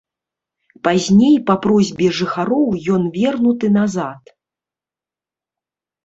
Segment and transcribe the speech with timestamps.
[0.85, 4.23] Пазней па просьбе жыхароў ён вернуты назад.